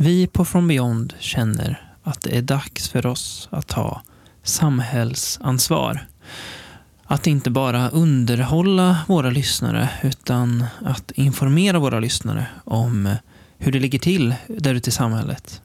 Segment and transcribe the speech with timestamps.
[0.00, 4.02] Vi på From Beyond känner att det är dags för oss att ta
[4.42, 6.06] samhällsansvar.
[7.04, 13.14] Att inte bara underhålla våra lyssnare utan att informera våra lyssnare om
[13.58, 15.62] hur det ligger till där ute i samhället.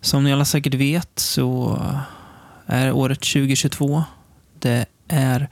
[0.00, 1.78] Som ni alla säkert vet så
[2.66, 4.04] är året 2022.
[4.58, 5.48] Det är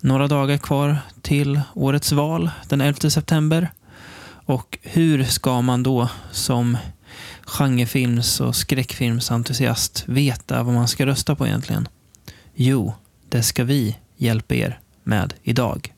[0.00, 3.68] några dagar kvar till årets val den 11 september.
[4.46, 6.76] Och hur ska man då som
[7.46, 11.88] genrefilms och skräckfilmsentusiast veta vad man ska rösta på egentligen?
[12.54, 12.94] Jo,
[13.28, 15.92] det ska vi hjälpa er med idag.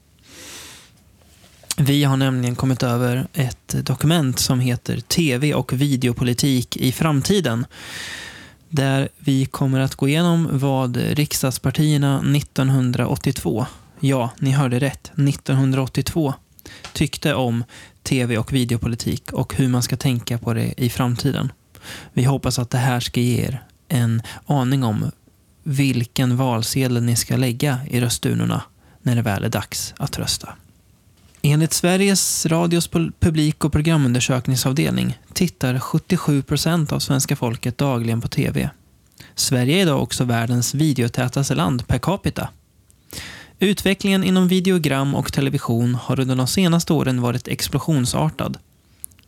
[1.76, 7.66] Vi har nämligen kommit över ett dokument som heter TV och videopolitik i framtiden.
[8.68, 13.66] Där vi kommer att gå igenom vad riksdagspartierna 1982,
[14.00, 16.34] ja, ni hörde rätt, 1982,
[16.92, 17.64] tyckte om
[18.02, 21.52] tv och videopolitik och hur man ska tänka på det i framtiden.
[22.12, 25.10] Vi hoppas att det här ska ge er en aning om
[25.62, 28.62] vilken valsedel ni ska lägga i rösturnorna
[29.02, 30.48] när det väl är dags att rösta.
[31.42, 32.88] Enligt Sveriges Radios
[33.20, 38.70] publik och programundersökningsavdelning tittar 77 procent av svenska folket dagligen på TV.
[39.34, 42.48] Sverige är idag också världens videotätaste land per capita.
[43.60, 48.58] Utvecklingen inom videogram och television har under de senaste åren varit explosionsartad.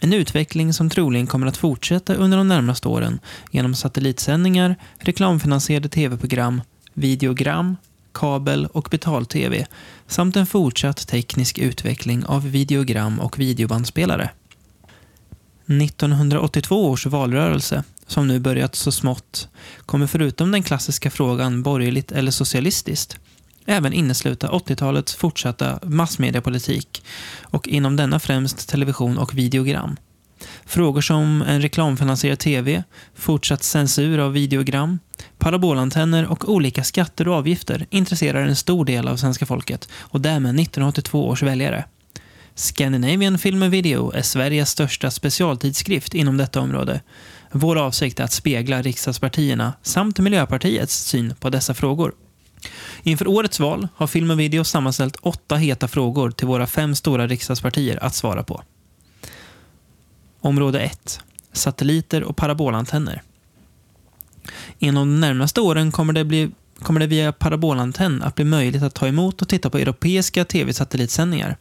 [0.00, 6.62] En utveckling som troligen kommer att fortsätta under de närmaste åren genom satellitsändningar, reklamfinansierade tv-program,
[6.94, 7.76] videogram,
[8.12, 9.66] kabel och betal-tv
[10.06, 14.30] samt en fortsatt teknisk utveckling av videogram och videobandspelare.
[15.66, 19.48] 1982 års valrörelse, som nu börjat så smått,
[19.86, 23.18] kommer förutom den klassiska frågan borgerligt eller socialistiskt
[23.70, 27.02] även innesluta 80-talets fortsatta massmediepolitik
[27.42, 29.96] och inom denna främst television och videogram.
[30.64, 32.82] Frågor som en reklamfinansierad TV,
[33.14, 34.98] fortsatt censur av videogram,
[35.38, 40.60] parabolantenner och olika skatter och avgifter intresserar en stor del av svenska folket och därmed
[40.60, 41.84] 1982 års väljare.
[42.54, 47.00] Scandinavian Film and Video är Sveriges största specialtidskrift inom detta område.
[47.52, 52.12] Vår avsikt är att spegla riksdagspartierna samt Miljöpartiets syn på dessa frågor.
[53.02, 57.26] Inför årets val har Film och Video sammanställt åtta heta frågor till våra fem stora
[57.26, 58.62] riksdagspartier att svara på.
[60.40, 61.20] Område 1.
[61.52, 63.22] Satelliter och parabolantenner.
[64.78, 66.50] Inom de närmaste åren kommer det, bli,
[66.82, 71.56] kommer det via parabolantenn att bli möjligt att ta emot och titta på europeiska tv-satellitsändningar.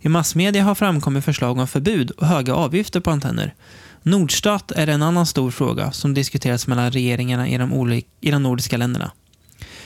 [0.00, 3.54] I massmedia har framkommit förslag om förbud och höga avgifter på antenner.
[4.02, 8.42] Nordstat är en annan stor fråga som diskuteras mellan regeringarna i de, olika, i de
[8.42, 9.10] nordiska länderna.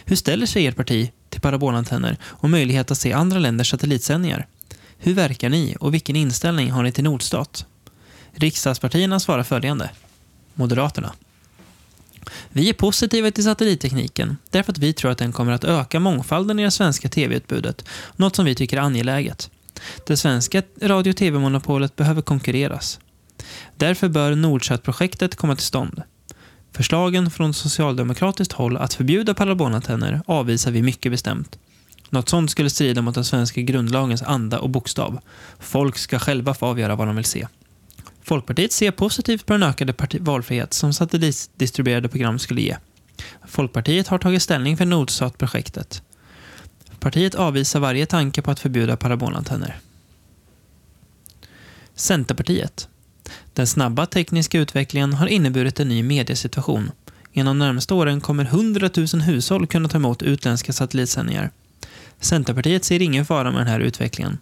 [0.09, 4.47] Hur ställer sig ert parti till parabolantenner och möjlighet att se andra länders satellitsändningar?
[4.99, 7.67] Hur verkar ni och vilken inställning har ni till Nordstat?
[8.33, 9.91] Riksdagspartierna svarar följande.
[10.55, 11.12] Moderaterna.
[12.49, 16.59] Vi är positiva till satellittekniken därför att vi tror att den kommer att öka mångfalden
[16.59, 17.84] i det svenska tv-utbudet,
[18.16, 19.50] något som vi tycker är angeläget.
[20.06, 23.00] Det svenska radio och tv-monopolet behöver konkurreras.
[23.77, 26.03] Därför bör Nordsat-projektet komma till stånd.
[26.77, 31.59] Förslagen från socialdemokratiskt håll att förbjuda parabolantenner avvisar vi mycket bestämt.
[32.11, 35.19] Något sånt skulle strida mot den svenska grundlagens anda och bokstav.
[35.59, 37.47] Folk ska själva få avgöra vad de vill se.
[38.23, 42.77] Folkpartiet ser positivt på den ökade valfrihet som satellitdistribuerade program skulle ge.
[43.47, 46.03] Folkpartiet har tagit ställning för Nordsat-projektet.
[47.01, 49.77] Partiet avvisar varje tanke på att förbjuda parabolantenner.
[51.95, 52.89] Centerpartiet.
[53.56, 56.91] Den snabba tekniska utvecklingen har inneburit en ny mediesituation.
[57.33, 61.50] Inom de närmaste åren kommer 100 000 hushåll kunna ta emot utländska satellitsändningar.
[62.21, 64.39] Centerpartiet ser ingen fara med den här utvecklingen.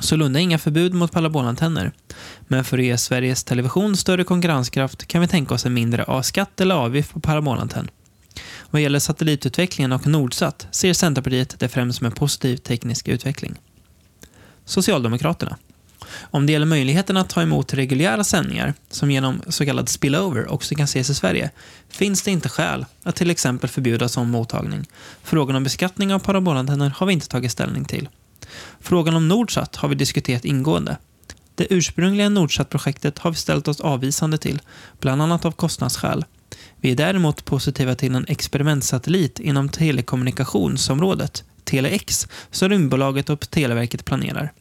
[0.00, 1.92] Sålunda inga förbud mot parabolantenner.
[2.40, 6.60] Men för att ge Sveriges Television större konkurrenskraft kan vi tänka oss en mindre A-skatt
[6.60, 7.90] eller avgift på parabolantenn.
[8.70, 13.54] Vad gäller satellitutvecklingen och Nordsat ser Centerpartiet det främst som en positiv teknisk utveckling.
[14.64, 15.56] Socialdemokraterna.
[16.30, 20.74] Om det gäller möjligheten att ta emot reguljära sändningar, som genom så kallad spillover också
[20.74, 21.50] kan ses i Sverige,
[21.88, 24.88] finns det inte skäl att till exempel förbjuda sån mottagning.
[25.22, 28.08] Frågan om beskattning av parabolantenner har vi inte tagit ställning till.
[28.80, 30.96] Frågan om Nordsat har vi diskuterat ingående.
[31.54, 34.60] Det ursprungliga Nordsat-projektet har vi ställt oss avvisande till,
[35.00, 36.24] bland annat av kostnadsskäl.
[36.76, 44.52] Vi är däremot positiva till en experimentsatellit inom telekommunikationsområdet, Tele-X, som Rymdbolaget och Televerket planerar.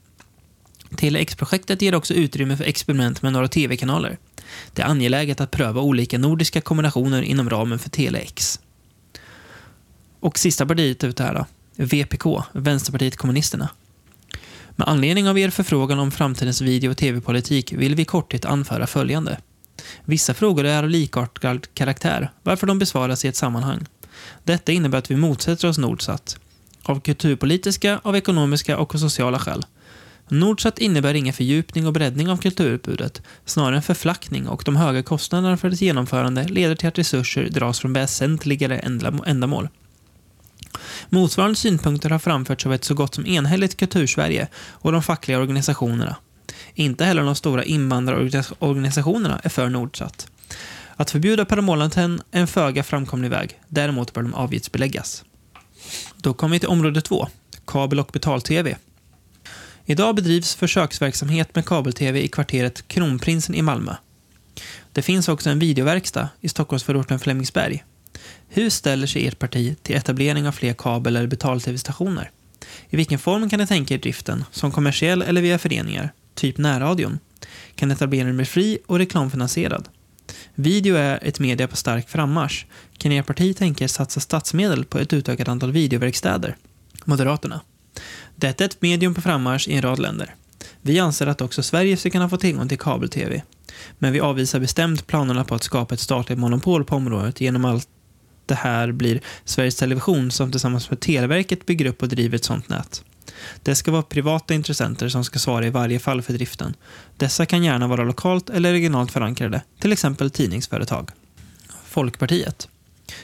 [0.95, 4.17] Tele-X-projektet ger också utrymme för experiment med några tv-kanaler.
[4.73, 8.59] Det är angeläget att pröva olika nordiska kombinationer inom ramen för Tele-X.
[10.19, 11.45] Och sista partiet ut här då.
[11.75, 13.69] VPK, Vänsterpartiet kommunisterna.
[14.75, 18.87] Med anledning av er förfrågan om framtidens video och tv-politik vill vi i korthet anföra
[18.87, 19.37] följande.
[20.05, 23.85] Vissa frågor är av likartad karaktär, varför de besvaras i ett sammanhang.
[24.43, 26.37] Detta innebär att vi motsätter oss Nordsat.
[26.83, 29.65] Av kulturpolitiska, av ekonomiska och av sociala skäl.
[30.31, 35.57] Nordsat innebär ingen fördjupning och breddning av kulturutbudet, snarare en förflackning och de höga kostnaderna
[35.57, 38.77] för dess genomförande leder till att resurser dras från väsentligare
[39.25, 39.69] ändamål.
[41.09, 46.15] Motsvarande synpunkter har framförts av ett så gott som enhälligt Kultursverige och de fackliga organisationerna.
[46.73, 50.27] Inte heller de stora invandrarorganisationerna är för Nordsat.
[50.95, 53.59] Att förbjuda parabolantenn är en föga framkomlig väg.
[53.67, 55.23] Däremot bör de avgiftsbeläggas.
[56.17, 57.27] Då kommer vi till område två,
[57.67, 58.77] kabel och betal-tv.
[59.85, 63.95] Idag bedrivs försöksverksamhet med kabel-tv i kvarteret Kronprinsen i Malmö.
[64.93, 67.83] Det finns också en videoverkstad i Stockholmsförorten Flemingsberg.
[68.47, 72.31] Hur ställer sig ert parti till etablering av fler kabel eller betal-tv-stationer?
[72.89, 74.43] I vilken form kan ni tänka er driften?
[74.51, 76.13] Som kommersiell eller via föreningar?
[76.35, 77.19] Typ närradion?
[77.75, 79.89] Kan etableringen bli fri och reklamfinansierad?
[80.55, 82.65] Video är ett media på stark frammarsch.
[82.97, 86.55] Kan ert parti tänka er satsa statsmedel på ett utökat antal videoverkstäder?
[87.05, 87.61] Moderaterna.
[88.41, 90.35] Detta är ett medium på frammarsch i en rad länder.
[90.81, 93.41] Vi anser att också Sverige ska kunna få tillgång till kabel-tv.
[93.99, 97.87] Men vi avvisar bestämt planerna på att skapa ett statligt monopol på området genom att
[98.45, 102.69] det här blir Sveriges Television som tillsammans med Televerket bygger upp och driver ett sådant
[102.69, 103.03] nät.
[103.63, 106.73] Det ska vara privata intressenter som ska svara i varje fall för driften.
[107.17, 111.09] Dessa kan gärna vara lokalt eller regionalt förankrade, till exempel tidningsföretag.
[111.85, 112.67] Folkpartiet.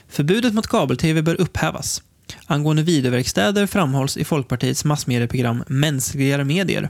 [0.07, 2.01] Förbudet mot kabel-tv bör upphävas.
[2.45, 6.89] Angående videoverkstäder framhålls i Folkpartiets massmedieprogram Mänskligare medier.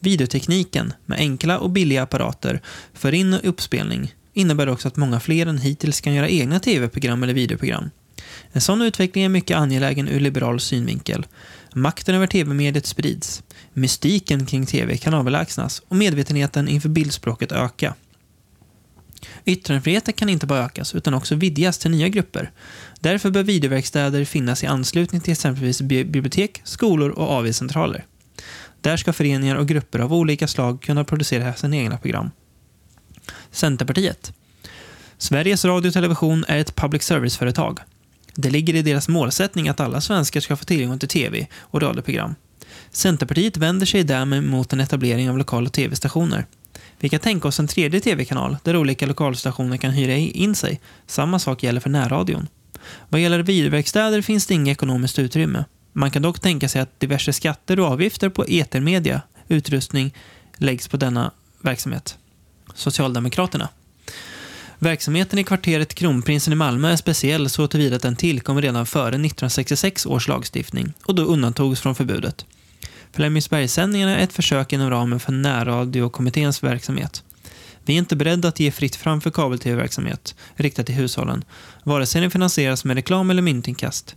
[0.00, 2.60] Videotekniken, med enkla och billiga apparater
[2.92, 7.22] för in och uppspelning, innebär också att många fler än hittills kan göra egna tv-program
[7.22, 7.90] eller videoprogram.
[8.52, 11.26] En sån utveckling är mycket angelägen ur liberal synvinkel.
[11.74, 13.42] Makten över tv-mediet sprids.
[13.72, 17.94] Mystiken kring tv kan avlägsnas och medvetenheten inför bildspråket öka.
[19.44, 22.50] Yttrandefriheten kan inte bara ökas utan också vidgas till nya grupper.
[23.04, 28.04] Därför bör videoverkstäder finnas i anslutning till exempelvis bibliotek, skolor och AV-centraler.
[28.80, 32.30] Där ska föreningar och grupper av olika slag kunna producera sina egna program.
[33.50, 34.32] Centerpartiet.
[35.18, 37.80] Sveriges Radio och Television är ett public service-företag.
[38.34, 42.34] Det ligger i deras målsättning att alla svenskar ska få tillgång till tv och radioprogram.
[42.90, 46.46] Centerpartiet vänder sig därmed mot en etablering av lokala tv-stationer.
[47.00, 50.80] Vi kan tänka oss en tredje tv-kanal där olika lokalstationer kan hyra in sig.
[51.06, 52.48] Samma sak gäller för närradion.
[53.08, 55.64] Vad gäller videoverkstäder finns det inget ekonomiskt utrymme.
[55.92, 60.14] Man kan dock tänka sig att diverse skatter och avgifter på etermedia, utrustning,
[60.56, 62.18] läggs på denna verksamhet.
[62.74, 63.68] Socialdemokraterna.
[64.78, 69.08] Verksamheten i kvarteret Kronprinsen i Malmö är speciell så tillvida att den tillkom redan före
[69.08, 72.46] 1966 års lagstiftning och då undantogs från förbudet.
[73.12, 77.22] Flemingsbergssändningarna är ett försök inom ramen för närradiokommitténs verksamhet.
[77.84, 81.44] Vi är inte beredda att ge fritt fram för kabel-tv-verksamhet riktad till hushållen,
[81.84, 84.16] vare sig den finansieras med reklam eller myntinkast.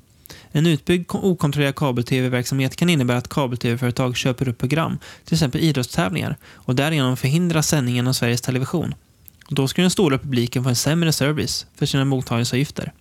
[0.51, 6.75] En utbyggd okontrollerad kabel-tv-verksamhet kan innebära att kabel-tv-företag köper upp program, till exempel idrottstävlingar, och
[6.75, 8.95] därigenom förhindra sändningen av Sveriges Television.
[9.49, 12.91] Då skulle den stora publiken få en sämre service för sina mottagningsavgifter.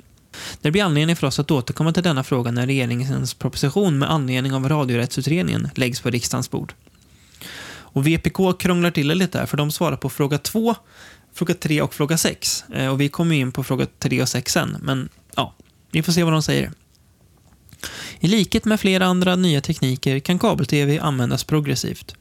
[0.60, 4.54] Det blir anledning för oss att återkomma till denna fråga när regeringens proposition med anledning
[4.54, 6.74] av radiorättsutredningen läggs på riksdagens bord.
[7.96, 10.74] Och VPK krånglar till det lite här, för de svarar på fråga 2,
[11.34, 12.64] fråga 3 och fråga 6.
[12.74, 15.54] Eh, och vi kommer in på fråga 3 och 6 sen, men ja,
[15.90, 16.72] vi får se vad de säger.
[18.20, 22.14] I likhet med flera andra nya tekniker kan kabel-tv användas progressivt.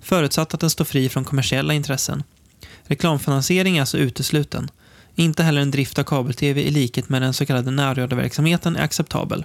[0.00, 2.22] Förutsatt att den står fri från kommersiella intressen.
[2.82, 4.70] Reklamfinansiering är alltså utesluten.
[5.14, 9.44] Inte heller en drift av kabel-tv i likhet med den så kallade närradioverksamheten är acceptabel.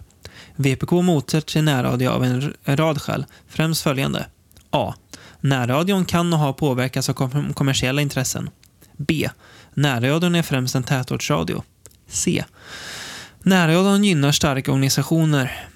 [0.56, 4.26] VPK motsätter sig närradio av en rad skäl, främst följande.
[4.72, 4.94] A.
[5.42, 8.50] Närradion kan och har påverkats av kommersiella intressen.
[8.98, 9.30] B.
[9.74, 11.64] Närradion är främst en tätortsradio.
[12.08, 12.44] C.
[13.44, 15.68] Närradion gynnar starka organisationer.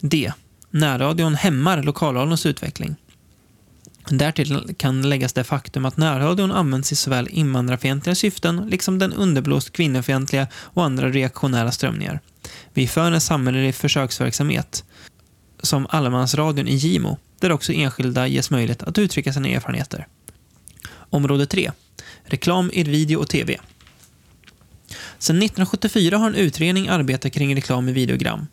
[0.00, 0.32] D.
[0.70, 2.96] Närradion hämmar lokalradions utveckling.
[4.10, 9.72] Därtill kan läggas det faktum att närradion används i såväl invandrarfientliga syften liksom den underblåst
[9.72, 12.20] kvinnofientliga och andra reaktionära strömningar.
[12.74, 14.84] Vi för en samhällelig försöksverksamhet
[15.62, 20.06] som allemansradion i Gimo, där också enskilda ges möjlighet att uttrycka sina erfarenheter.
[21.10, 21.72] Område 3.
[22.24, 23.58] Reklam i video och TV.
[25.18, 28.46] Sedan 1974 har en utredning arbetat kring reklam i videogram.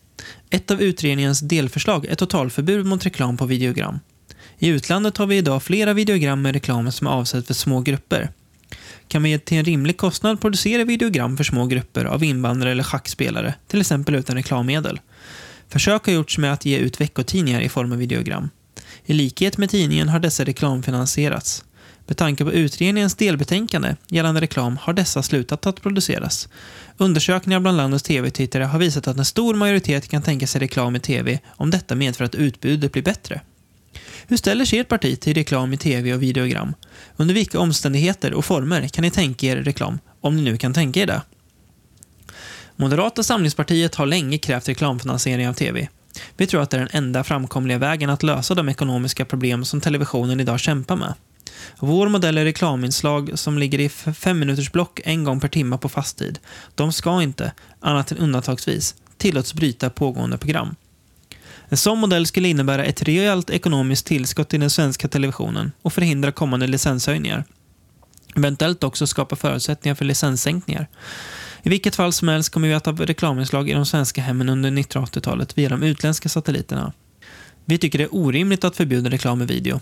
[0.50, 4.00] Ett av utredningens delförslag är totalförbud mot reklam på videogram.
[4.60, 8.30] I utlandet har vi idag flera videogram med reklam som är avsedd för små grupper.
[9.08, 13.54] Kan vi till en rimlig kostnad producera videogram för små grupper av invandrare eller schackspelare,
[13.68, 15.00] till exempel utan reklammedel?
[15.70, 18.50] Försök har gjorts med att ge ut veckotidningar i form av videogram.
[19.06, 21.64] I likhet med tidningen har dessa reklamfinansierats.
[22.08, 26.50] Med tanke på utredningens delbetänkande gällande reklam har dessa slutat att produceras.
[26.98, 31.00] Undersökningar bland landets tv-tittare har visat att en stor majoritet kan tänka sig reklam i
[31.00, 33.42] tv om detta medför att utbudet blir bättre.
[34.28, 36.74] Hur ställer sig ert parti till reklam i tv och videogram?
[37.16, 41.00] Under vilka omständigheter och former kan ni tänka er reklam, om ni nu kan tänka
[41.00, 41.22] er det?
[42.76, 45.88] Moderata samlingspartiet har länge krävt reklamfinansiering av tv.
[46.38, 49.82] Vi tror att det är den enda framkomliga vägen att lösa de ekonomiska problem som
[49.82, 51.14] televisionen idag kämpar med.
[51.80, 55.90] Vår modell är reklaminslag som ligger i fem minuters block en gång per timme på
[55.90, 56.40] fast tid.
[56.76, 60.76] De ska inte, annat än undantagsvis, tillåts bryta pågående program.
[61.70, 66.32] En sån modell skulle innebära ett rejält ekonomiskt tillskott i den svenska televisionen och förhindra
[66.32, 67.44] kommande licenshöjningar.
[68.36, 70.88] Eventuellt också skapa förutsättningar för licenssänkningar.
[71.66, 74.72] I vilket fall som helst kommer vi att ha reklaminslag i de svenska hemmen under
[74.72, 76.94] 1980-talet via de utländska satelliterna.
[77.66, 79.80] Vi tycker det är orimligt att förbjuda reklam i video.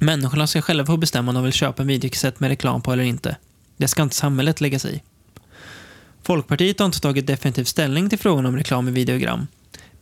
[0.00, 3.04] Människorna ska själva få bestämma om de vill köpa en videokassett med reklam på eller
[3.04, 3.36] inte.
[3.76, 5.02] Det ska inte samhället lägga sig i.
[6.22, 9.46] Folkpartiet har inte tagit definitiv ställning till frågan om reklam i videogram.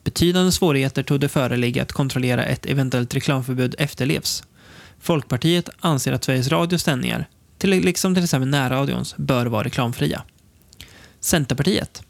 [0.05, 4.43] Betydande svårigheter tog det föreligga att kontrollera ett eventuellt reklamförbud efterlevs.
[5.01, 7.29] Folkpartiet anser att Sveriges Radios sändningar,
[7.59, 10.23] till, liksom till exempel närradions, bör vara reklamfria.
[11.21, 12.03] Centerpartiet.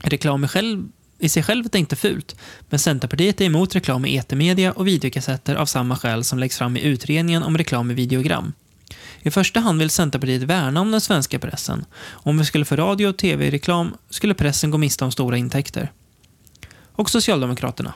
[0.00, 0.88] Reklam i, själv,
[1.18, 2.36] i sig självt är inte fult,
[2.68, 6.76] men Centerpartiet är emot reklam i etermedia och videokassetter av samma skäl som läggs fram
[6.76, 8.52] i utredningen om reklam i videogram.
[9.22, 11.84] I första hand vill Centerpartiet värna om den svenska pressen.
[12.08, 15.92] Om vi skulle få radio och tv-reklam skulle pressen gå miste om stora intäkter.
[16.92, 17.94] Och Socialdemokraterna.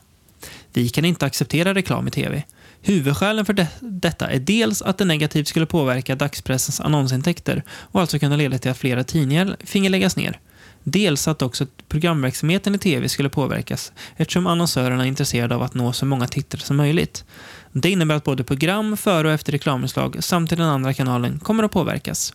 [0.72, 2.44] Vi kan inte acceptera reklam i tv.
[2.86, 8.18] Huvudskälen för de detta är dels att det negativt skulle påverka dagspressens annonsintäkter och alltså
[8.18, 10.40] kunna leda till att flera tidningar finge läggas ner.
[10.84, 15.92] Dels att också programverksamheten i tv skulle påverkas eftersom annonsörerna är intresserade av att nå
[15.92, 17.24] så många tittare som möjligt.
[17.72, 21.64] Det innebär att både program före och efter reklaminslag samt i den andra kanalen kommer
[21.64, 22.34] att påverkas.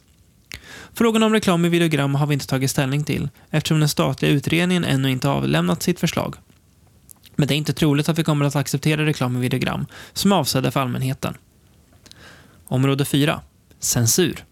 [0.93, 4.83] Frågan om reklam i videogram har vi inte tagit ställning till eftersom den statliga utredningen
[4.83, 6.35] ännu inte avlämnat sitt förslag.
[7.41, 10.35] Men det är inte troligt att vi kommer att acceptera reklam i videogram som är
[10.35, 11.37] avsedda för allmänheten.
[12.65, 13.41] Område 4.
[13.79, 14.43] Censur.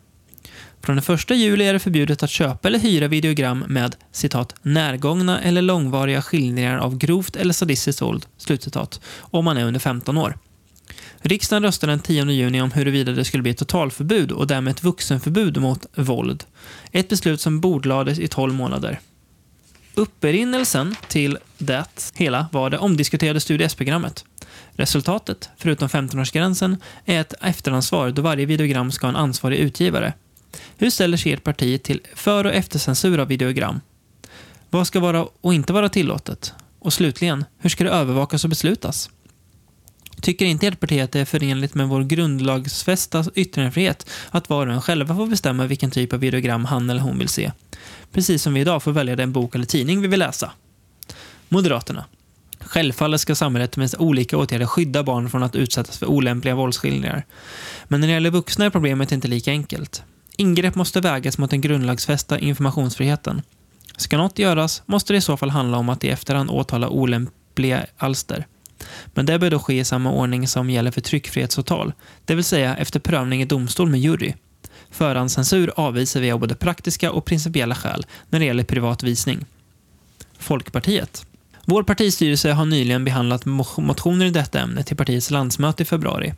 [0.81, 5.41] Från den 1 juli är det förbjudet att köpa eller hyra videogram med citat, närgångna
[5.41, 10.37] eller långvariga skildringar av grovt eller sadistiskt våld, slutcitat, om man är under 15 år.
[11.21, 14.83] Riksdagen röstade den 10 juni om huruvida det skulle bli ett totalförbud och därmed ett
[14.83, 16.43] vuxenförbud mot våld.
[16.91, 18.99] Ett beslut som bordlades i 12 månader.
[19.95, 24.25] Upprinnelsen till det hela var det omdiskuterade Studie S-programmet.
[24.71, 30.13] Resultatet, förutom 15-årsgränsen, är ett efterhandsvar då varje videogram ska ha en ansvarig utgivare.
[30.77, 33.81] Hur ställer sig ert parti till för och eftercensur av videogram?
[34.69, 36.53] Vad ska vara och inte vara tillåtet?
[36.79, 39.09] Och slutligen, hur ska det övervakas och beslutas?
[40.21, 44.73] Tycker inte ert parti att det är förenligt med vår grundlagsfästa yttrandefrihet att var och
[44.73, 47.51] en själva får bestämma vilken typ av videogram han eller hon vill se?
[48.11, 50.51] Precis som vi idag får välja den bok eller tidning vi vill läsa.
[51.49, 52.05] Moderaterna.
[52.59, 57.25] Självfallet ska samhället med olika åtgärder skydda barn från att utsättas för olämpliga våldsskildringar.
[57.87, 60.03] Men när det gäller vuxna är problemet inte lika enkelt.
[60.37, 63.41] Ingrepp måste vägas mot den grundlagsfästa informationsfriheten.
[63.97, 67.85] Ska något göras måste det i så fall handla om att i efterhand åtala olämpliga
[67.97, 68.45] alster.
[69.13, 71.93] Men det bör då ske i samma ordning som gäller för tryckfrihetsåtal,
[72.25, 74.33] det vill säga efter prövning i domstol med jury.
[74.91, 79.45] Förhandscensur avvisar vi av både praktiska och principiella skäl när det gäller privat visning.
[80.39, 81.25] Folkpartiet.
[81.65, 83.45] Vår partistyrelse har nyligen behandlat
[83.77, 86.33] motioner i detta ämne till partiets landsmöte i februari.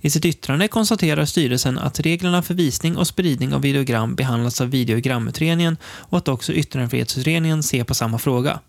[0.00, 4.70] I sitt yttrande konstaterar styrelsen att reglerna för visning och spridning av videogram behandlas av
[4.70, 8.60] videogramutredningen och att också yttrandefrihetsutredningen ser på samma fråga.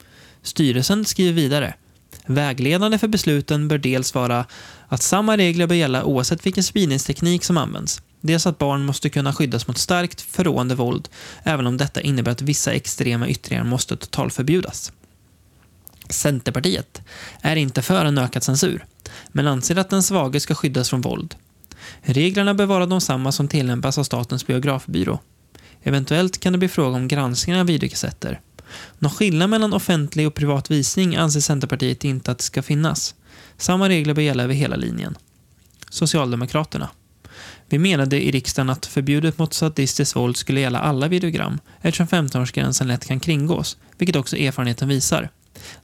[0.42, 1.74] Styrelsen skriver vidare
[2.28, 4.46] Vägledande för besluten bör dels vara
[4.88, 8.02] att samma regler bör gälla oavsett vilken spridningsteknik som används.
[8.22, 11.10] Dels att barn måste kunna skyddas mot starkt förråande våld,
[11.44, 14.92] även om detta innebär att vissa extrema yttringar måste totalförbjudas.
[16.10, 17.02] Centerpartiet
[17.42, 18.86] är inte för en ökad censur,
[19.28, 21.36] men anser att den svage ska skyddas från våld.
[22.02, 25.20] Reglerna bör vara de samma som tillämpas av Statens biografbyrå.
[25.84, 28.42] Eventuellt kan det bli fråga om granskning av videokassetter.
[29.00, 33.16] Någon skillnad mellan offentlig och privat visning anser Centerpartiet inte att det ska finnas.
[33.58, 35.18] Samma regler bör gälla över hela linjen.
[35.90, 36.90] Socialdemokraterna.
[37.70, 42.88] Vi menade i riksdagen att förbudet mot sadistiskt våld skulle gälla alla videogram eftersom 15-årsgränsen
[42.88, 45.30] lätt kan kringgås, vilket också erfarenheten visar.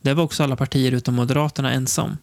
[0.01, 2.17] Det var också alla partier utom Moderaterna ensam.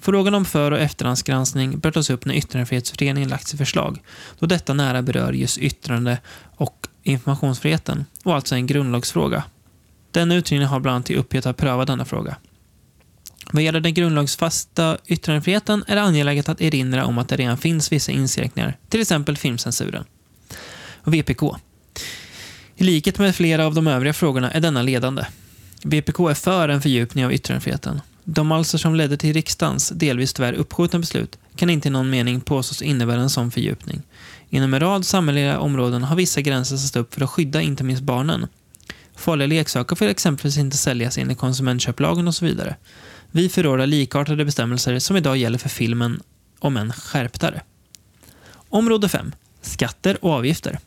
[0.00, 4.02] Frågan om för och efterhandsgranskning bör tas upp när Yttrandefrihetsutredningen lagt sitt förslag,
[4.38, 6.18] då detta nära berör just yttrande
[6.56, 9.44] och informationsfriheten och alltså en grundlagsfråga.
[10.14, 12.36] Denna utredning har bland annat till uppgift att pröva denna fråga.
[13.52, 17.92] Vad gäller den grundlagsfasta yttrandefriheten är det angeläget att erinra om att det redan finns
[17.92, 20.04] vissa inskränkningar, till exempel filmcensuren.
[20.94, 21.42] Och VPK.
[22.76, 25.24] I likhet med flera av de övriga frågorna är denna ledande.
[25.82, 28.00] VPK är för en fördjupning av yttrandefriheten.
[28.24, 32.40] De alltså som ledde till riksdagens, delvis tyvärr uppskjutna beslut, kan inte i någon mening
[32.40, 34.02] påstås innebära en sån fördjupning.
[34.48, 38.02] Inom en rad samhälleliga områden har vissa gränser satts upp för att skydda inte minst
[38.02, 38.46] barnen.
[39.24, 42.76] Farliga leksaker får exempelvis inte säljas enligt konsumentköplagen och så vidare.
[43.30, 46.22] Vi förordar likartade bestämmelser som idag gäller för filmen,
[46.58, 47.62] om än skärptare.
[48.68, 49.32] Område 5.
[49.62, 50.78] Skatter och avgifter.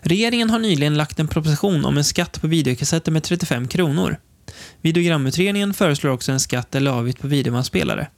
[0.00, 4.16] Regeringen har nyligen lagt en proposition om en skatt på videokassetter med 35 kronor.
[4.80, 8.08] Videogramutredningen föreslår också en skatt eller avgift på videobandspelare.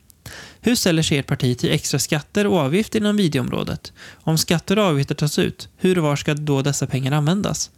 [0.61, 3.93] Hur ställer sig ert parti till extra skatter och avgifter inom videoområdet?
[4.13, 7.71] Om skatter och avgifter tas ut, hur och var ska då dessa pengar användas?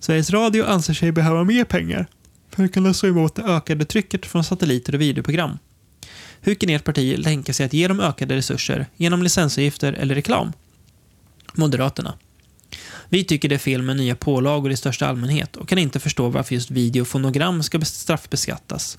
[0.00, 2.06] Sveriges Radio anser sig behöva mer pengar
[2.50, 5.58] för att kunna stå emot det ökade trycket från satelliter och videoprogram.
[6.40, 10.52] Hur kan ert parti tänka sig att ge dem ökade resurser genom licensavgifter eller reklam?
[11.54, 12.14] Moderaterna.
[13.08, 16.28] Vi tycker det är fel med nya pålagor i största allmänhet och kan inte förstå
[16.28, 18.98] varför just video och fonogram ska straffbeskattas.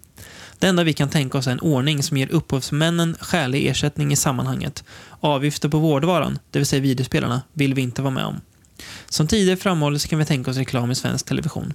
[0.60, 4.16] Det enda vi kan tänka oss är en ordning som ger upphovsmännen skälig ersättning i
[4.16, 4.84] sammanhanget.
[5.20, 8.42] Avgifter på vårdvaran, det vill säga videospelarna, vill vi inte vara med om.
[9.10, 11.74] Som tidigare framhållits kan vi tänka oss reklam i svensk television.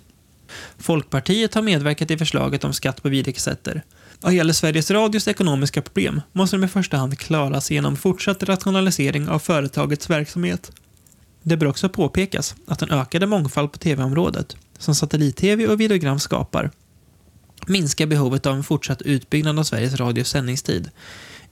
[0.78, 3.82] Folkpartiet har medverkat i förslaget om skatt på videokassetter.
[4.20, 9.28] Vad gäller Sveriges Radios ekonomiska problem måste de i första hand klaras genom fortsatt rationalisering
[9.28, 10.72] av företagets verksamhet.
[11.42, 16.70] Det bör också påpekas att den ökade mångfald på tv-området, som satellit-tv och videogram skapar,
[17.66, 20.90] minskar behovet av en fortsatt utbyggnad av Sveriges Radios sändningstid.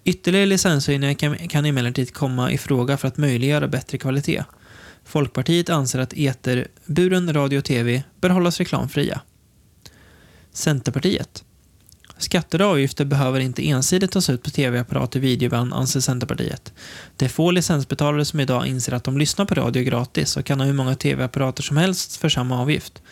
[0.05, 4.45] Ytterligare licenshöjningar kan, kan emellertid komma i fråga för att möjliggöra bättre kvalitet.
[5.05, 9.21] Folkpartiet anser att eterburen radio och tv bör hållas reklamfria.
[10.53, 11.45] Centerpartiet.
[12.19, 16.73] Skatter och avgifter behöver inte ensidigt tas ut på tv-apparater och videoband, anser Centerpartiet.
[17.17, 20.61] Det är få licensbetalare som idag inser att de lyssnar på radio gratis och kan
[20.61, 23.03] ha hur många tv-apparater som helst för samma avgift.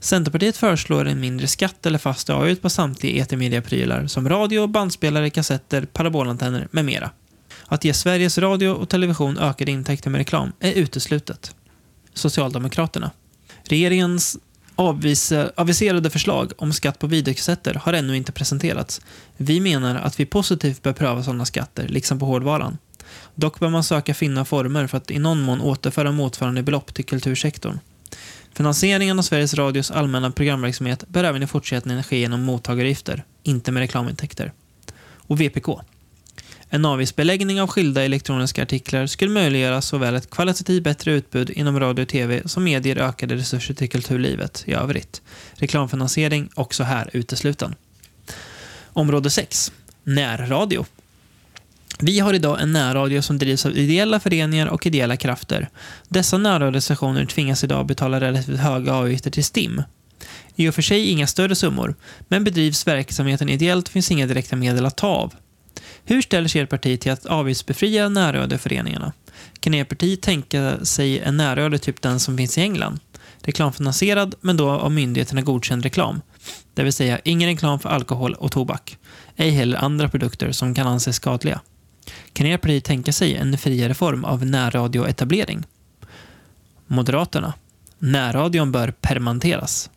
[0.00, 5.82] Centerpartiet föreslår en mindre skatt eller fast avgift på samtliga etermediaprylar som radio, bandspelare, kassetter,
[5.82, 7.10] parabolantenner med mera.
[7.66, 11.54] Att ge Sveriges Radio och Television ökade intäkter med reklam är uteslutet.
[12.14, 13.10] Socialdemokraterna.
[13.64, 14.38] Regeringens
[15.56, 19.00] aviserade förslag om skatt på videokassetter har ännu inte presenterats.
[19.36, 22.78] Vi menar att vi positivt bör pröva sådana skatter, liksom på hårdvaran.
[23.34, 27.04] Dock bör man söka finna former för att i någon mån återföra motsvarande belopp till
[27.04, 27.78] kultursektorn.
[28.52, 33.80] Finansieringen av Sveriges Radios allmänna programverksamhet bör även i fortsättningen ske genom mottagaravgifter, inte med
[33.80, 34.52] reklamintäkter.
[35.26, 35.80] Och VPK.
[36.74, 42.02] En avgiftsbeläggning av skilda elektroniska artiklar skulle möjliggöra såväl ett kvalitativt bättre utbud inom radio
[42.02, 45.22] och tv som medger ökade resurser till kulturlivet i övrigt.
[45.54, 47.74] Reklamfinansiering också här utesluten.
[48.92, 49.72] Område 6.
[50.04, 50.86] Närradio.
[52.00, 55.68] Vi har idag en närradio som drivs av ideella föreningar och ideella krafter.
[56.08, 59.82] Dessa närradiostationer tvingas idag betala relativt höga avgifter till STIM.
[60.56, 61.94] I och för sig inga större summor,
[62.28, 65.34] men bedrivs verksamheten ideellt finns inga direkta medel att ta av.
[66.04, 69.12] Hur ställer sig ert parti till att avgiftsbefria närradioföreningarna?
[69.60, 73.00] Kan ert parti tänka sig en närradio typ den som finns i England?
[73.38, 76.20] Reklamfinansierad, men då av myndigheterna godkänd reklam.
[76.74, 78.98] Det vill säga ingen reklam för alkohol och tobak.
[79.36, 81.60] Ej heller andra produkter som kan anses skadliga.
[82.32, 85.64] Kan ert parti tänka sig en friare form av närradioetablering?
[86.86, 87.54] Moderaterna.
[87.98, 89.90] Närradion bör permanenteras.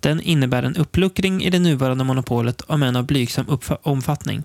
[0.00, 4.42] Den innebär en uppluckring i det nuvarande monopolet om en av blygsam omfattning.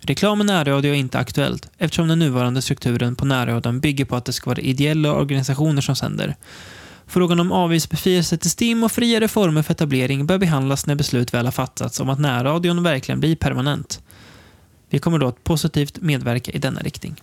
[0.00, 4.24] Reklam i närradio är inte aktuellt eftersom den nuvarande strukturen på närradion bygger på att
[4.24, 6.36] det ska vara ideella organisationer som sänder.
[7.06, 11.44] Frågan om avgiftsbefrielse till STIM och friare former för etablering bör behandlas när beslut väl
[11.44, 14.00] har fattats om att närradion verkligen blir permanent.
[14.90, 17.22] Vi kommer då att positivt medverka i denna riktning.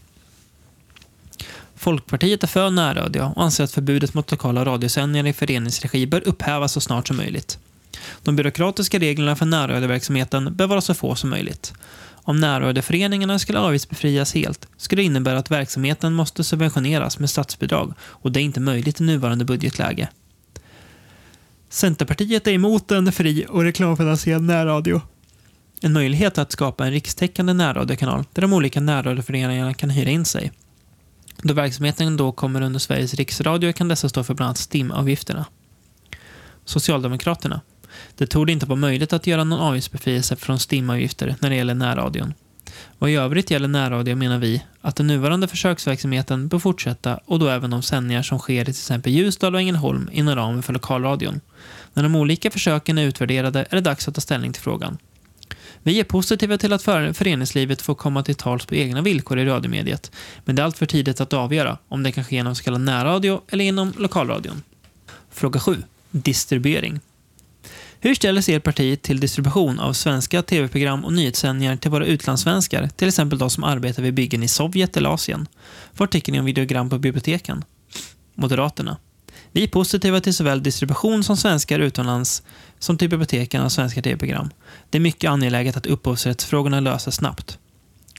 [1.76, 6.74] Folkpartiet är för närradio och anser att förbudet mot lokala radiosändningar i föreningsregi bör upphävas
[6.74, 7.60] så snart som möjligt.
[8.24, 11.74] De byråkratiska reglerna för närradioverksamheten bör vara så få som möjligt.
[12.28, 18.32] Om närradioföreningarna skulle avgiftsbefrias helt skulle det innebära att verksamheten måste subventioneras med statsbidrag och
[18.32, 20.10] det är inte möjligt i nuvarande budgetläge.
[21.70, 25.02] Centerpartiet är emot en fri och reklamfinansierad närradio.
[25.82, 30.26] En möjlighet är att skapa en rikstäckande närradiokanal där de olika närradioföreningarna kan hyra in
[30.26, 30.52] sig.
[31.38, 35.46] Då verksamheten då kommer under Sveriges riksradio kan dessa stå för bland annat STIM-avgifterna.
[36.66, 37.62] Socialdemokraterna
[38.18, 42.34] det tog inte vara möjligt att göra någon avgiftsbefrielse från STIM-avgifter när det gäller närradion.
[43.00, 47.48] Vad i övrigt gäller närradio menar vi att den nuvarande försöksverksamheten bör fortsätta och då
[47.48, 51.42] även de sändningar som sker i till exempel Ljusdal och Ängelholm inom ramen för lokalradion.
[51.94, 54.98] När de olika försöken är utvärderade är det dags att ta ställning till frågan.
[55.84, 60.12] Vi är positiva till att föreningslivet får komma till tals på egna villkor i radiomediet,
[60.46, 63.42] men det är alltför tidigt att avgöra om det kan ske genom så kallad närradio
[63.48, 64.64] eller inom lokalradion.
[65.32, 65.84] Fråga 7.
[66.12, 67.00] Distribuering.
[68.06, 72.90] Hur ställer sig ert parti till distribution av svenska tv-program och nyhetssändningar till våra utlandssvenskar,
[72.96, 75.48] till exempel de som arbetar vid byggen i Sovjet eller Asien?
[75.98, 77.64] Vad tycker ni om videogram på biblioteken?
[78.36, 78.98] Moderaterna.
[79.52, 82.44] Vi är positiva till såväl distribution som svenskar utomlands
[82.80, 84.50] som till biblioteken av svenska tv-program.
[84.90, 87.60] Det är mycket angeläget att upphovsrättsfrågorna löses snabbt.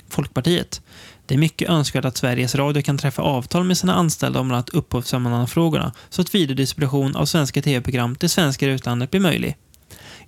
[0.08, 0.82] Folkpartiet.
[1.26, 4.56] Det är mycket önskvärt att Sveriges Radio kan träffa avtal med sina anställda om bland
[4.56, 9.56] annat upphovssammanhang-frågorna så att videodistribution av svenska tv-program till svenskar i utlandet blir möjlig.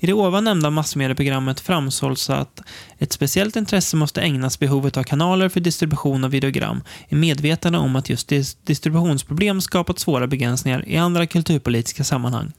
[0.00, 2.61] I det ovan nämnda massmedieprogrammet framhålls att
[2.98, 7.96] ett speciellt intresse måste ägnas behovet av kanaler för distribution av videogram i medvetande om
[7.96, 8.28] att just
[8.64, 12.52] distributionsproblem skapat svåra begränsningar i andra kulturpolitiska sammanhang.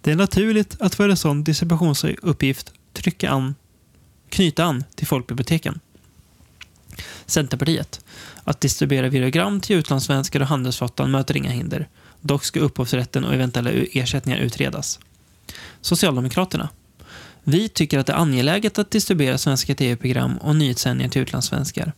[0.00, 3.54] Det är naturligt att för en sån distributionsuppgift trycka an,
[4.28, 5.80] knyta an till folkbiblioteken.
[7.26, 8.04] Centerpartiet.
[8.44, 11.88] Att distribuera videogram till utlandssvenskar och handelsflottan möter inga hinder.
[12.20, 15.00] Dock ska upphovsrätten och eventuella ersättningar utredas.
[15.80, 16.68] Socialdemokraterna.
[17.44, 21.92] Vi tycker att det är angeläget att distribuera svenska tv-program och nyhetssändningar till utlandssvenskar.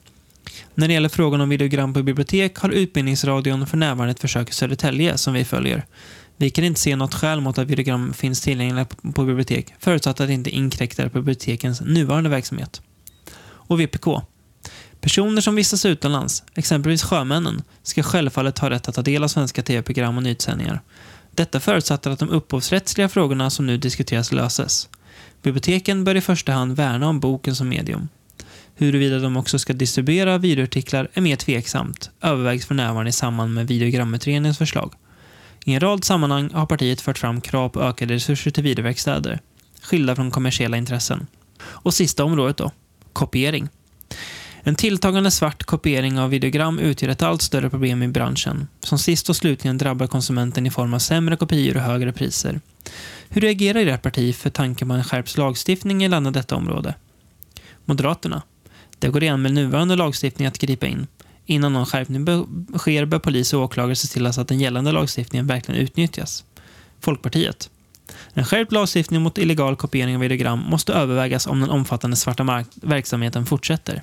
[0.74, 4.52] När det gäller frågan om videogram på bibliotek har Utbildningsradion för närvarande ett försök i
[4.52, 5.87] Södertälje som vi följer.
[6.37, 10.28] Vi kan inte se något skäl mot att videogram finns tillgängliga på bibliotek, förutsatt att
[10.28, 12.82] det inte inkräktar på bibliotekens nuvarande verksamhet.
[13.42, 14.06] Och VPK.
[15.00, 19.62] Personer som vistas utomlands, exempelvis sjömännen, ska självfallet ha rätt att ta del av svenska
[19.62, 20.80] tv-program och nyhetssändningar.
[21.30, 24.88] Detta förutsätter att de upphovsrättsliga frågorna som nu diskuteras löses.
[25.42, 28.09] Biblioteken bör i första hand värna om boken som medium.
[28.75, 33.66] Huruvida de också ska distribuera videoartiklar är mer tveksamt, övervägs för närvarande i samband med
[33.66, 34.94] videogramutredningens förslag.
[35.64, 39.40] I en rad sammanhang har partiet fört fram krav på ökade resurser till videoverkstäder,
[39.83, 41.27] skilda från kommersiella intressen.
[41.62, 42.70] Och sista området då,
[43.12, 43.68] kopiering.
[44.62, 49.29] En tilltagande svart kopiering av videogram utgör ett allt större problem i branschen, som sist
[49.29, 52.61] och slutligen drabbar konsumenten i form av sämre kopior och högre priser.
[53.28, 56.94] Hur reagerar ert parti för tanken på en skärpt lagstiftning gällande detta område?
[57.84, 58.42] Moderaterna.
[58.98, 61.06] Det går igen med nuvarande lagstiftning att gripa in.
[61.46, 62.26] Innan någon skärpning
[62.78, 66.44] sker bör polis och åklagare se till att den gällande lagstiftningen verkligen utnyttjas.
[67.00, 67.70] Folkpartiet.
[68.34, 73.46] En skärpt lagstiftning mot illegal kopiering av videogram måste övervägas om den omfattande svarta verksamheten
[73.46, 74.02] fortsätter.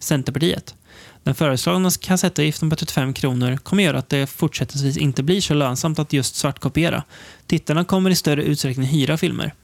[0.00, 0.74] Centerpartiet.
[1.22, 5.98] Den föreslagna kassettavgiften på 35 kronor kommer göra att det fortsättningsvis inte blir så lönsamt
[5.98, 7.02] att just svartkopiera.
[7.46, 9.54] Tittarna kommer i större utsträckning hyra filmer.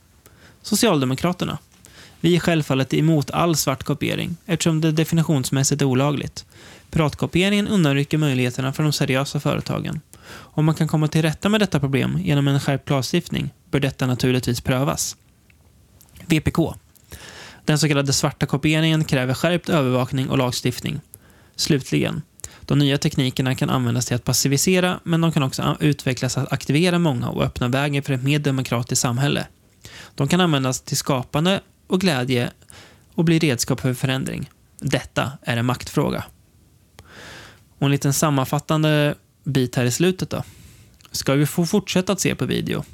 [0.62, 1.58] Socialdemokraterna.
[2.20, 6.46] Vi är självfallet emot all svartkopiering eftersom det definitionsmässigt är olagligt.
[6.90, 10.00] Piratkopieringen undanrycker möjligheterna för de seriösa företagen.
[10.30, 14.06] Om man kan komma till rätta med detta problem genom en skärpt lagstiftning bör detta
[14.06, 15.16] naturligtvis prövas.
[16.26, 16.74] VPK.
[17.64, 21.00] Den så kallade svarta kopieringen kräver skärpt övervakning och lagstiftning.
[21.58, 22.22] Slutligen,
[22.60, 26.98] de nya teknikerna kan användas till att passivisera, men de kan också utvecklas att aktivera
[26.98, 29.46] många och öppna vägen för ett mer demokratiskt samhälle.
[30.14, 32.50] De kan användas till skapande och glädje
[33.14, 34.50] och bli redskap för förändring.
[34.80, 36.24] Detta är en maktfråga.
[37.78, 40.42] Och en liten sammanfattande bit här i slutet då.
[41.10, 42.84] Ska vi få fortsätta att se på video?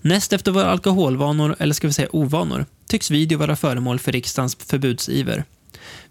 [0.00, 4.54] Näst efter våra alkoholvanor, eller ska vi säga ovanor, tycks video vara föremål för riksdagens
[4.54, 5.44] förbudsiver.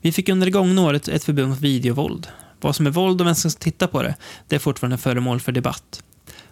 [0.01, 2.27] Vi fick under det gångna året ett förbud mot videovåld.
[2.61, 4.15] Vad som är våld och vem som ska titta på det,
[4.47, 6.03] det är fortfarande föremål för debatt.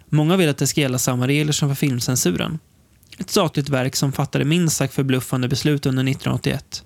[0.08, 2.58] Många vill att det ska gälla samma regler som för filmcensuren.
[3.18, 6.84] Ett statligt verk som fattade minst sagt förbluffande beslut under 1981.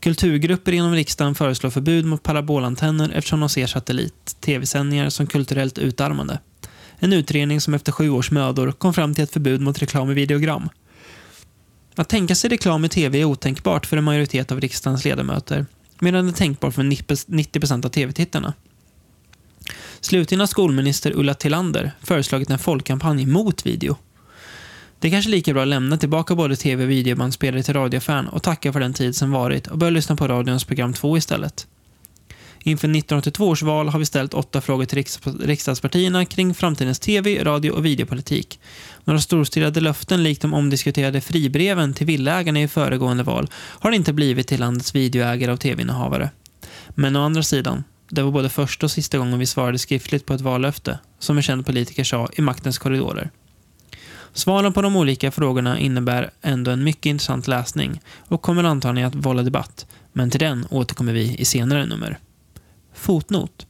[0.00, 6.38] Kulturgrupper inom riksdagen föreslår förbud mot parabolantenner eftersom de ser satellit-tv-sändningar som kulturellt utarmande.
[6.98, 10.14] En utredning som efter sju års mödor kom fram till ett förbud mot reklam i
[10.14, 10.68] videogram.
[11.96, 15.66] Att tänka sig reklam i tv är otänkbart för en majoritet av riksdagens ledamöter,
[15.98, 18.52] medan det är tänkbart för 90% av tv-tittarna.
[20.00, 23.96] Slutligen har skolminister Ulla Tillander föreslagit en folkkampanj mot video.
[24.98, 28.42] Det är kanske lika bra att lämna tillbaka både tv och videobandspelare till radioaffären och
[28.42, 31.66] tacka för den tid som varit och börja lyssna på radions program 2 istället.
[32.66, 35.04] Inför 1982 års val har vi ställt åtta frågor till
[35.46, 38.60] riksdagspartierna kring framtidens tv, radio och videopolitik.
[39.04, 44.12] Några storstilade löften likt de omdiskuterade fribreven till villägarna i föregående val har det inte
[44.12, 46.30] blivit till landets videoägare och tv-innehavare.
[46.88, 50.34] Men å andra sidan, det var både första och sista gången vi svarade skriftligt på
[50.34, 53.30] ett vallöfte, som en känd politiker sa i maktens korridorer.
[54.32, 59.14] Svaren på de olika frågorna innebär ändå en mycket intressant läsning och kommer antagligen att
[59.14, 62.18] vålla debatt, men till den återkommer vi i senare nummer.
[62.96, 63.66] Fotnot.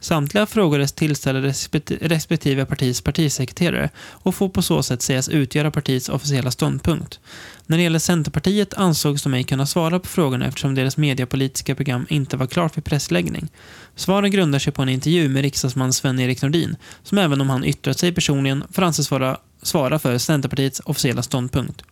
[0.00, 1.52] Samtliga frågor är tillställda
[2.00, 7.20] respektive partis partisekreterare och får på så sätt sägas utgöra partiets officiella ståndpunkt.
[7.66, 12.06] När det gäller Centerpartiet ansågs de ej kunna svara på frågorna eftersom deras mediepolitiska program
[12.08, 13.48] inte var klart för pressläggning.
[13.94, 17.98] Svaren grundar sig på en intervju med riksdagsman Sven-Erik Nordin, som även om han yttrat
[17.98, 21.82] sig personligen får anses vara, svara för Centerpartiets officiella ståndpunkt.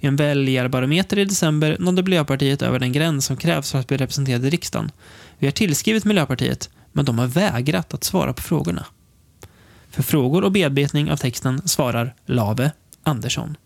[0.00, 3.96] I en väljarbarometer i december nådde Miljöpartiet över den gräns som krävs för att bli
[3.96, 4.90] representerad i riksdagen.
[5.38, 8.86] Vi har tillskrivit Miljöpartiet, men de har vägrat att svara på frågorna.
[9.90, 12.72] För frågor och bearbetning av texten svarar Lave
[13.02, 13.56] Andersson.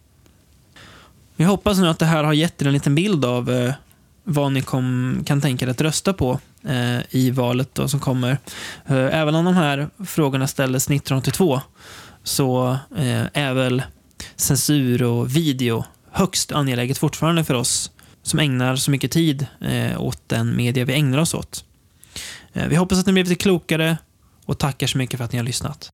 [1.37, 3.75] Jag hoppas nu att det här har gett er en liten bild av eh,
[4.25, 8.31] vad ni kom, kan tänka er att rösta på eh, i valet då, som kommer.
[8.87, 11.61] Eh, även om de här frågorna ställdes 1982
[12.23, 13.83] så eh, är väl
[14.37, 17.91] censur och video högst angeläget fortfarande för oss
[18.31, 21.65] som ägnar så mycket tid eh, åt den media vi ägnar oss åt.
[22.53, 23.97] Eh, vi hoppas att ni blev lite klokare
[24.45, 25.91] och tackar så mycket för att ni har lyssnat.